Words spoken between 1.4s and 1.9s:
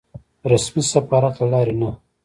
لارې نه.